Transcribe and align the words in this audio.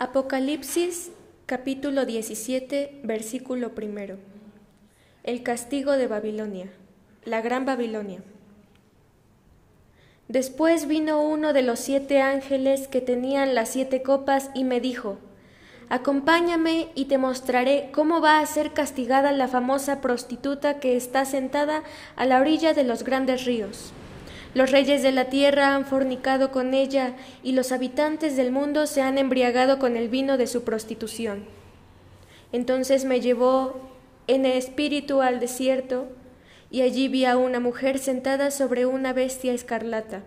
Apocalipsis 0.00 1.12
capítulo 1.46 2.04
17 2.04 3.02
versículo 3.04 3.76
primero. 3.76 4.18
El 5.22 5.44
castigo 5.44 5.92
de 5.92 6.08
Babilonia, 6.08 6.68
la 7.24 7.40
gran 7.40 7.64
Babilonia. 7.64 8.20
Después 10.26 10.88
vino 10.88 11.22
uno 11.22 11.52
de 11.52 11.62
los 11.62 11.78
siete 11.78 12.20
ángeles 12.20 12.88
que 12.88 13.00
tenían 13.00 13.54
las 13.54 13.68
siete 13.68 14.02
copas 14.02 14.50
y 14.52 14.64
me 14.64 14.80
dijo, 14.80 15.18
Acompáñame 15.88 16.88
y 16.96 17.04
te 17.04 17.16
mostraré 17.16 17.90
cómo 17.92 18.20
va 18.20 18.40
a 18.40 18.46
ser 18.46 18.72
castigada 18.72 19.30
la 19.30 19.46
famosa 19.46 20.00
prostituta 20.00 20.80
que 20.80 20.96
está 20.96 21.24
sentada 21.24 21.84
a 22.16 22.26
la 22.26 22.40
orilla 22.40 22.74
de 22.74 22.82
los 22.82 23.04
grandes 23.04 23.44
ríos. 23.44 23.92
Los 24.54 24.70
reyes 24.70 25.02
de 25.02 25.12
la 25.12 25.26
tierra 25.26 25.74
han 25.74 25.84
fornicado 25.84 26.50
con 26.50 26.72
ella 26.74 27.14
y 27.42 27.52
los 27.52 27.72
habitantes 27.72 28.36
del 28.36 28.52
mundo 28.52 28.86
se 28.86 29.02
han 29.02 29.18
embriagado 29.18 29.78
con 29.78 29.96
el 29.96 30.08
vino 30.08 30.36
de 30.38 30.46
su 30.46 30.64
prostitución. 30.64 31.44
Entonces 32.52 33.04
me 33.04 33.20
llevó 33.20 33.90
en 34.26 34.46
espíritu 34.46 35.20
al 35.20 35.40
desierto 35.40 36.06
y 36.70 36.82
allí 36.82 37.08
vi 37.08 37.24
a 37.24 37.36
una 37.36 37.60
mujer 37.60 37.98
sentada 37.98 38.50
sobre 38.50 38.86
una 38.86 39.12
bestia 39.12 39.52
escarlata 39.52 40.22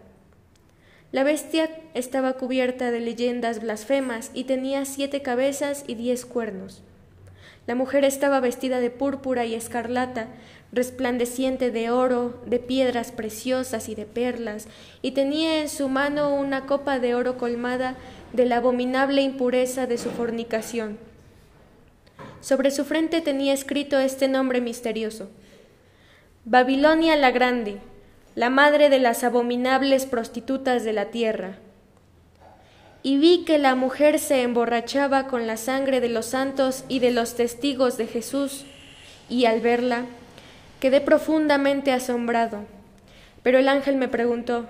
la 1.11 1.23
bestia 1.23 1.69
estaba 1.93 2.33
cubierta 2.33 2.91
de 2.91 2.99
leyendas 2.99 3.61
blasfemas 3.61 4.29
y 4.33 4.43
tenía 4.43 4.83
siete 4.83 5.21
cabezas 5.21 5.85
y 5.87 5.95
diez 5.95 6.25
cuernos. 6.25 6.83
La 7.67 7.75
mujer 7.75 8.05
estaba 8.05 8.39
vestida 8.39 8.79
de 8.79 8.89
púrpura 8.89 9.45
y 9.45 9.53
escarlata, 9.53 10.27
resplandeciente 10.71 11.69
de 11.69 11.91
oro, 11.91 12.41
de 12.45 12.59
piedras 12.59 13.11
preciosas 13.11 13.89
y 13.89 13.95
de 13.95 14.05
perlas, 14.05 14.67
y 15.01 15.11
tenía 15.11 15.61
en 15.61 15.69
su 15.69 15.89
mano 15.89 16.33
una 16.33 16.65
copa 16.65 16.99
de 16.99 17.13
oro 17.13 17.37
colmada 17.37 17.95
de 18.33 18.45
la 18.45 18.57
abominable 18.57 19.21
impureza 19.21 19.85
de 19.85 19.97
su 19.97 20.09
fornicación. 20.11 20.97
Sobre 22.39 22.71
su 22.71 22.85
frente 22.85 23.21
tenía 23.21 23.53
escrito 23.53 23.99
este 23.99 24.27
nombre 24.27 24.61
misterioso 24.61 25.29
Babilonia 26.45 27.17
la 27.17 27.31
Grande, 27.31 27.79
la 28.35 28.49
madre 28.49 28.89
de 28.89 28.99
las 28.99 29.25
abominables 29.25 30.05
prostitutas 30.05 30.85
de 30.85 30.93
la 30.93 31.07
tierra. 31.07 31.57
Y 33.07 33.15
vi 33.19 33.45
que 33.45 33.57
la 33.57 33.73
mujer 33.73 34.19
se 34.19 34.41
emborrachaba 34.41 35.27
con 35.27 35.47
la 35.47 35.55
sangre 35.55 36.01
de 36.01 36.09
los 36.09 36.25
santos 36.25 36.83
y 36.89 36.99
de 36.99 37.11
los 37.11 37.35
testigos 37.35 37.95
de 37.95 38.05
Jesús, 38.05 38.65
y 39.29 39.45
al 39.45 39.61
verla 39.61 40.03
quedé 40.81 40.99
profundamente 40.99 41.93
asombrado. 41.93 42.65
Pero 43.43 43.59
el 43.59 43.69
ángel 43.69 43.95
me 43.95 44.09
preguntó, 44.09 44.65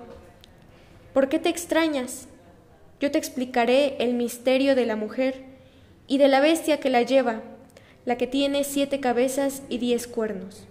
¿por 1.16 1.30
qué 1.30 1.40
te 1.40 1.50
extrañas? 1.50 2.28
Yo 3.00 3.10
te 3.10 3.18
explicaré 3.18 3.96
el 3.98 4.14
misterio 4.14 4.76
de 4.76 4.86
la 4.86 4.96
mujer 4.96 5.44
y 6.06 6.20
de 6.20 6.28
la 6.28 6.40
bestia 6.40 6.80
que 6.80 6.92
la 6.92 7.02
lleva, 7.02 7.42
la 8.06 8.18
que 8.18 8.28
tiene 8.28 8.66
siete 8.66 9.00
cabezas 9.00 9.64
y 9.68 9.80
diez 9.80 10.06
cuernos. 10.06 10.68